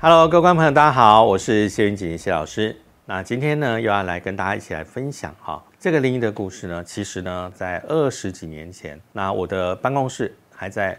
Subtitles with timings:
[0.00, 2.76] Hello，各位观众朋友，大家好，我是谢云锦谢老师。
[3.04, 6.84] 那今天呢，又要来跟大家一起来分享哈这个灵异的故事呢。
[6.84, 10.96] 其实呢，在二十几年前，那我的办公室还在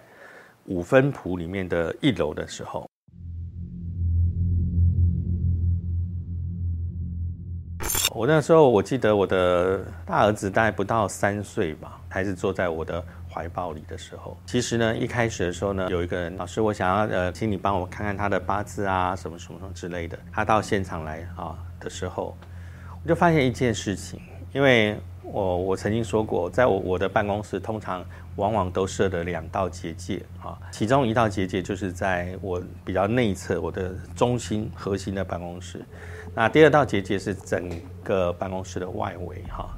[0.65, 2.89] 五分埔里面的一楼的时候，
[8.13, 13.01] 我那时候我记得我的大儿子大概不到三岁吧，还是坐在我的。
[13.31, 20.17] 怀抱里的时候，其实呢，一开始的时候呢，有一个人老师，我想要呃，请你帮我看看他的八字啊，什么什么什么之类的。
[20.31, 22.35] 他到现场来啊的时候，
[23.03, 24.19] 我就发现一件事情，
[24.51, 28.03] 因为我我曾经说过，在我我的办公室通常
[28.35, 35.85] 往往都设了两道结界啊，其中一道结界就是在我比较内侧我的中心核心的办公室，
[36.33, 37.69] 那第二道结界是整
[38.03, 39.69] 个办公室的外围哈。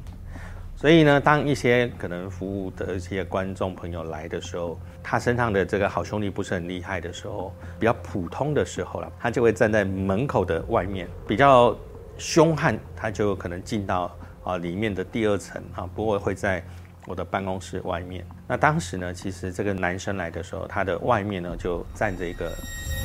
[0.81, 11.77] 所以呢，当一些可能服务的一些观众朋友来的时候，他身上的这个好兄弟不是很厉害的时候，比较普通的时候了，他就会站在门口的外面，比较
[12.17, 14.11] 凶悍，他就可能进到
[14.43, 16.63] 啊里面的第二层啊，不过会在
[17.05, 18.25] 我的办公室外面。
[18.47, 22.45] 那当时呢，其实这个男生来的时候，他的外面呢就站着一个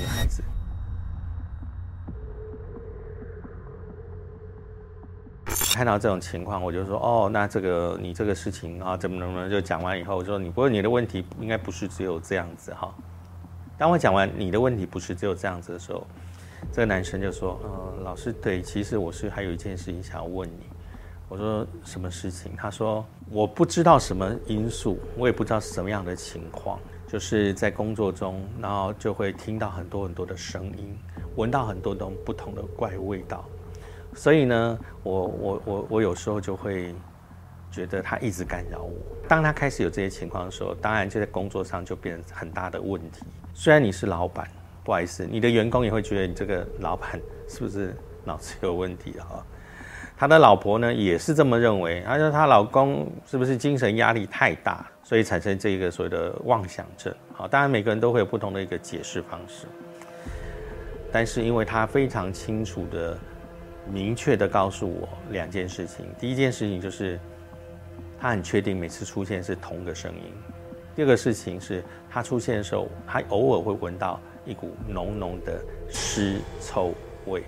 [0.00, 0.42] 女孩子。
[5.77, 12.94] 看到这种情况，我就说哦，那这个你这个事情啊，怎么能不能就讲完以后，我说你不过你的问题应该不是只有这样子哈。
[13.77, 16.06] 当我讲完你的问题不是只有这样子的时候，
[16.72, 20.66] 这个男生就说，嗯，老师对，其实我是还有一件事情想要问你。
[21.28, 22.56] 我说什么事情？
[22.56, 30.98] 他说我不知道什么因素，我也不知道什么样的情况，就是在工作中，然后就会听到很多很多的声音，
[31.34, 33.44] 闻到很多种不同的怪味道。
[34.17, 36.95] 所以呢，我我我我有时候就会
[37.70, 38.92] 觉得他一直干扰我。
[39.28, 43.27] 当他开始有这些情况的时候，当然就在工作上就变成很大的问题。
[43.53, 44.48] 虽然你是老板，
[44.83, 47.94] 不好意思，你的员工也会觉得你这个老板是不是
[48.25, 49.44] 脑子有问题啊？
[50.16, 57.15] 他的老婆呢也是这么认为，他说她老公是不是精神压力太大，所以产生这个所谓的妄想症？
[57.34, 59.66] 好，当然每个人都会有不同的一个解释方式，
[61.12, 63.19] 但是因为他非常清楚的。
[63.92, 66.06] 明确的告诉我两件事情。
[66.19, 67.19] 第一件事情就是，
[68.19, 70.32] 他很确定每次出现是同个声音。
[70.94, 76.94] 第二个事情是他出现的时候，他偶尔会闻到一股浓浓的尸臭
[77.26, 77.44] 味。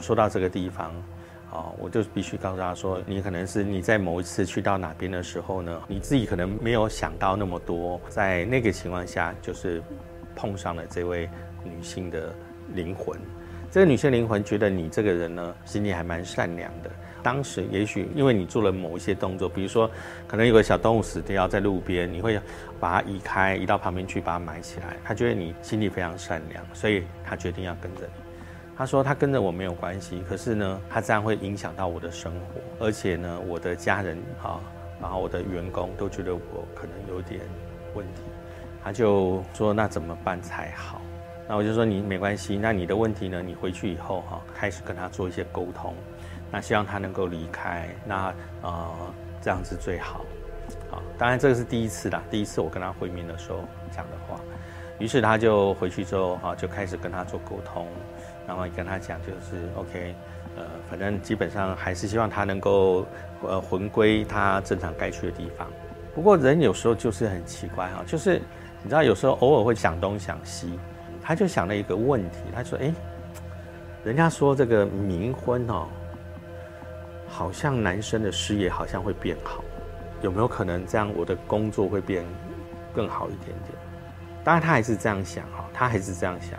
[0.00, 0.90] 说到这个地方，
[1.52, 9.82] 啊，我就必须告诉他说，你可能是你在某一次去到哪边的时候呢，你自己可能没有想到那么多，在那个情况下就是。
[10.34, 11.28] 碰上了这位
[11.64, 12.34] 女性的
[12.74, 13.18] 灵魂，
[13.70, 16.90] 这个女性灵魂觉得你这个人呢，心里还蛮善良的。
[17.22, 19.88] 当时也许因为你做了某一些动作，比如说
[20.26, 22.40] 可能有个小动物死掉在路边，你会
[22.80, 24.96] 把它移开，移到旁边去把它埋起来。
[25.04, 28.12] 他觉得你心里非常善良，所以他决定要跟着你。
[28.76, 34.58] 他说他跟着我没有关系，可是呢，他这样会影响到我的生活，而且呢，我的家人啊，
[35.00, 37.40] 然后我的员工都觉得我可能有点
[37.94, 38.22] 问题。
[38.84, 41.00] 他就说：“那怎么办才好？”
[41.48, 43.42] 那我就说：“你没关系，那你的问题呢？
[43.42, 45.94] 你回去以后哈，开始跟他做一些沟通，
[46.50, 47.88] 那希望他能够离开。
[48.06, 48.32] 那
[48.62, 48.90] 呃，
[49.40, 50.24] 这样子最好。
[50.90, 53.58] 好，当然这个是第一次啦，第一次我跟他会面的时候
[53.90, 54.40] 讲的话。
[54.98, 57.86] 于是他就回去之后哈，就开始跟他做沟通，
[58.46, 60.14] 然后跟他讲就是 OK，
[60.56, 63.04] 呃，反正基本上还是希望他能够
[63.42, 65.68] 呃回归他正常该去的地方。
[66.14, 68.40] 不过人有时候就是很奇怪哈，就是。
[68.82, 70.78] 你知道有时候偶尔会想东想西，
[71.22, 72.92] 他就想了一个问题，他说：“哎，
[74.04, 75.86] 人家说这个冥婚哦，
[77.28, 79.62] 好像男生的事业好像会变好，
[80.20, 82.24] 有没有可能这样我的工作会变
[82.92, 83.78] 更好一点点？”
[84.42, 86.58] 当然他还是这样想哈，他还是这样想。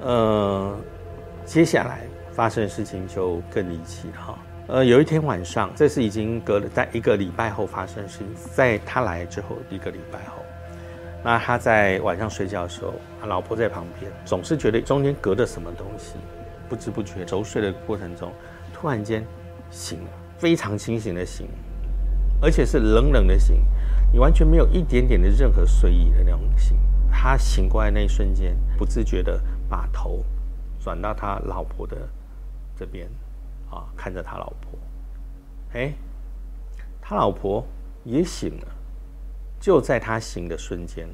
[0.00, 0.74] 呃，
[1.44, 4.38] 接下来发生的事情就更离奇了哈。
[4.68, 8.26] 呃，有一天晚上，这是已经隔了在一个礼拜后发生的事情。
[8.54, 10.42] 在他来之后一个礼拜后，
[11.24, 16.16] 那他在晚上睡觉的时候，他老婆在旁边，总是觉得中间隔着什么东西，
[16.68, 18.30] 不知不觉熟睡的过程中，
[18.74, 19.24] 突然间
[19.70, 21.48] 醒了，非常清醒的醒，
[22.42, 23.64] 而且是冷冷的醒，
[24.12, 26.76] 你完全没有一点点的任何睡意的那种醒。
[27.10, 30.22] 他醒过来那一瞬间，不自觉的把头
[30.78, 31.96] 转到他老婆的
[32.78, 33.08] 这边。
[33.70, 34.78] 啊，看着他老婆，
[35.74, 35.92] 哎，
[37.00, 37.66] 他老婆
[38.04, 38.66] 也醒了。
[39.60, 41.08] 就在他醒的瞬间，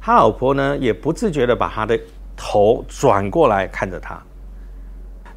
[0.00, 1.98] 他老婆呢也不自觉的把他的
[2.34, 4.18] 头转过来看着他，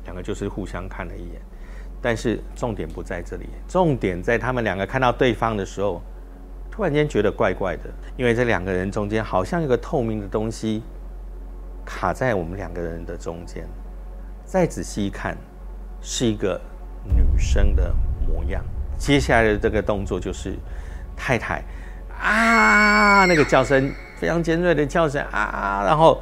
[0.05, 1.41] 两个就是互相看了一眼。
[2.01, 6.01] 但是重点不在这里，重点在他们两个看到对方的时候，
[6.71, 10.81] 突然间觉得怪怪的，因为这两个人中间好像有个透明的东西
[11.85, 13.67] 卡在我们两个人的中间。
[14.45, 15.37] 再仔细一看，
[16.01, 16.59] 是一个
[17.03, 17.93] 女生的
[18.27, 18.63] 模样。
[18.97, 20.55] 接下来的这个动作就是
[21.15, 21.63] 太太
[22.21, 26.21] 啊，那个叫声非常尖锐的叫声啊，然后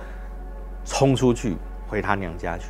[0.86, 1.56] 冲出去
[1.88, 2.68] 回她娘家去。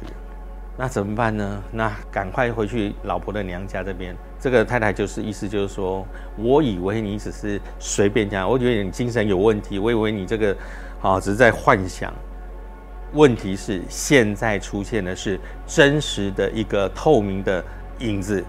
[0.77, 1.63] 那怎么办呢？
[1.71, 4.15] 那赶快回去老婆的娘家这边。
[4.39, 6.05] 这个太太就是意思就是说，
[6.37, 10.55] 我以为你只是随便讲，我觉得你精神有问题，我以为你这个
[11.01, 12.13] 啊只是在幻想。
[13.13, 17.63] 问题是现在出现的是真实的一个透明的
[17.99, 18.43] 影子，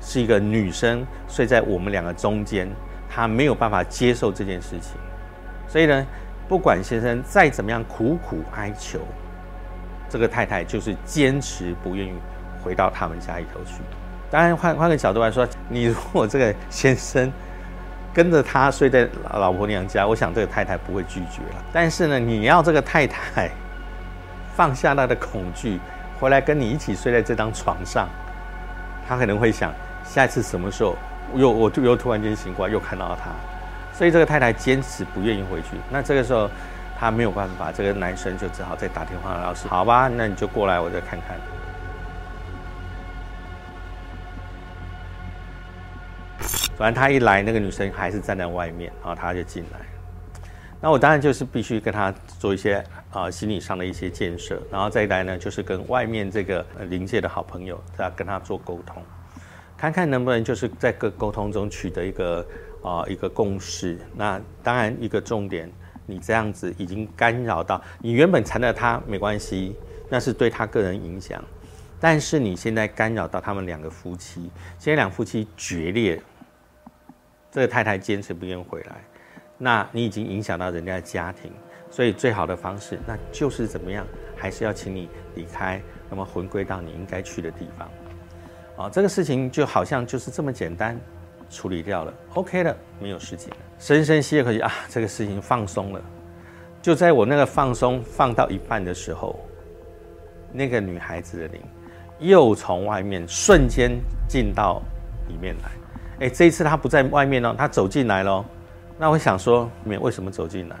[0.00, 2.68] 是一个女生睡在我们两个中间，
[3.10, 4.92] 她没有办法接受这件事情。
[5.66, 6.06] 所以呢，
[6.48, 9.00] 不管先生再怎么样苦苦哀求。
[10.08, 12.12] 这个太太就是坚持不愿意
[12.62, 13.82] 回到他们家里头去。
[14.30, 17.32] 当然，换换个角度来说，你如果这个先生
[18.12, 21.64] 跟着他睡在老婆娘家，我想这个太太不会拒绝了。
[21.72, 23.50] 但是呢，你要这个太太
[24.56, 25.80] 放下他的恐惧，
[26.20, 28.08] 回来跟你一起睡在这张床上，
[29.08, 29.72] 他可能会想，
[30.04, 30.96] 下一次什么时候
[31.34, 33.30] 又我就又突然间醒过来，又看到他。
[33.92, 35.76] 所以这个太太坚持不愿意回去。
[35.90, 36.48] 那这个时候。
[36.96, 39.34] 他没有办法，这个男生就只好再打电话。
[39.34, 41.36] 老师，好吧，那你就过来，我再看看。
[46.78, 49.80] 反正他一来，那个女生还是站在外面，然后他就进来。
[50.80, 52.82] 那我当然就是必须跟他做一些
[53.14, 59.02] 啊心理上的一些建设，然后再来呢，就是跟外面这个临界的好朋友再跟他做沟通，
[59.78, 62.46] 看看能不能就是在个沟通中取得一个
[62.82, 63.98] 啊一个共识。
[64.14, 65.72] 那当然一个重点。
[66.06, 69.74] 你这样子已经干扰到你原本缠着他没关系，
[70.10, 71.42] 那是对他个人影响。
[71.98, 76.20] 但是你现在干扰到他们两个夫妻，现在两夫妻决裂，
[77.50, 78.96] 这个太太坚持不愿回来，
[79.56, 81.50] 那你已经影响到人家的家庭。
[81.94, 84.04] 所以最好的方式，那就是怎么样，
[84.36, 85.80] 还是要请你离开，
[86.10, 87.88] 那么回归到你应该去的地方。
[88.76, 90.98] 啊，这个事情就好像就是这么简单。
[91.50, 93.52] 处理掉了，OK 了，没有事情。
[93.78, 96.02] 深深吸一口气啊，这个事情放松了。
[96.82, 99.38] 就在我那个放松放到一半的时候，
[100.50, 101.60] 那个女孩子的灵
[102.18, 103.92] 又从外面瞬间
[104.26, 104.82] 进到
[105.28, 106.26] 里面来。
[106.26, 108.44] 哎，这一次她不在外面哦，她走进来喽。
[108.98, 110.76] 那我想说，你为什么走进来？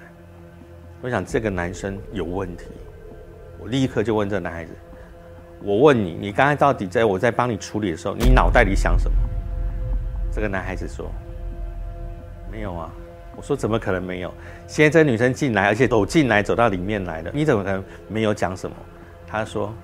[1.04, 2.64] 我想这个男生有问题。
[3.58, 4.70] 我立刻就问这男孩子：
[5.62, 9.16] 我问你，你刚才到底在我在帮你处理的时候，你脑袋里想什么？
[10.32, 11.12] 这个男孩子说
[12.50, 12.90] ：“没有啊。”
[13.36, 14.32] 我说：“怎么可能没有？
[14.66, 18.74] 现在这女生进来，而且走进来，走到里面来了，你怎么可能没有讲什么？”
[19.28, 19.74] 他说：“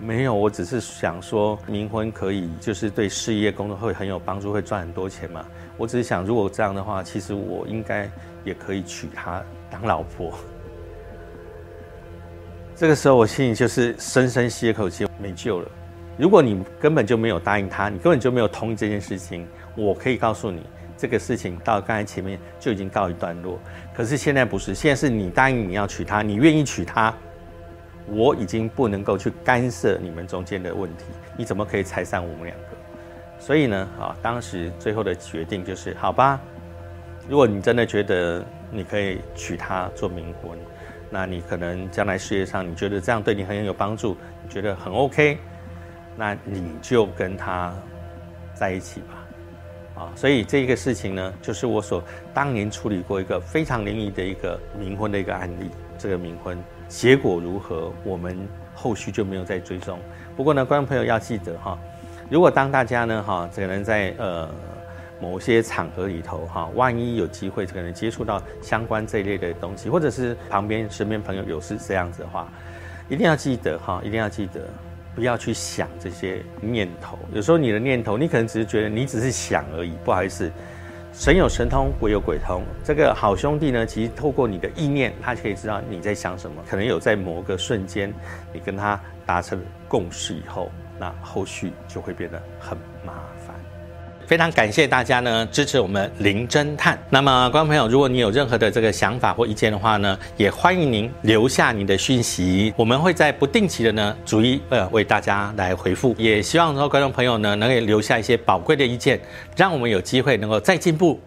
[0.00, 5.44] 没有，我只是想说，冥婚可以就是对事业工作会很有帮助，会赚很多钱嘛。
[5.76, 8.10] 我只是想，如果这样的话，其实我应该
[8.44, 10.32] 也可以娶她当老婆。”
[12.84, 15.70] 这个时候，我心里就是深深吸一口气，没救了。
[16.18, 19.48] 如果你根本就没有答应他，你根本就没有同意这件事情。
[19.74, 23.58] 我可以告诉你，这个事情到刚才前面就已经告一段落。
[23.94, 27.14] 可是现在不是，现在是你答应你要娶她，你愿意娶她，
[28.06, 31.06] 我已经不能够去干涉你们中间的问题。
[31.38, 32.64] 你怎么可以拆散我们两个？
[33.38, 36.38] 所以呢，啊，当时最后的决定就是，好吧，
[37.30, 40.58] 如果你真的觉得你可以娶她做冥婚，
[41.10, 45.38] 那你可能将来事业上你觉得这样对你很有帮助，你觉得很 OK，
[46.16, 47.72] 那你就跟她
[48.54, 50.02] 在一起吧。
[50.02, 52.02] 啊，所以这个事情呢，就是我所
[52.34, 55.70] 当年处理过一个非常灵异的一个冥婚的一个案例。
[55.96, 58.36] 这个冥婚结果如何，我们
[58.74, 59.96] 后续就没有再追踪。
[60.36, 61.78] 不过呢，观众朋友要记得哈，
[62.28, 64.50] 如果当大家呢哈，可能在呃
[65.20, 72.48] 某些场合里头哈，万一有机会可能接触到相关这一类的东西，或者是旁边身边朋友有是这样子的话，
[73.08, 74.60] 一定要记得哈，一定要记得。
[75.14, 79.92] 不要去想这些念头，有时候你的念头，你可能只是觉得你只是想而已。
[80.04, 80.50] 不好意思，
[81.12, 82.64] 神有神通，鬼有鬼通。
[82.82, 86.60] 这个好兄弟呢，其实透过你的意念，他可以知道你在想什么。
[86.68, 88.12] 可能有在某个瞬间，
[88.52, 90.68] 你跟他达成共识以后，
[90.98, 93.33] 那后续就会变得很麻烦。
[94.26, 96.98] 非常感谢大家呢支持我们零侦探。
[97.10, 106.14] 那么，观众朋友，如果你有任何的这个想法或意见的话呢，也欢迎您留下您的讯息，我们会在不定期的呢逐一呃为大家来回复。
[106.18, 109.20] 也希望说观众朋友呢能够留下一些宝贵的意见，
[109.56, 111.20] 让我们有机会能够再进步。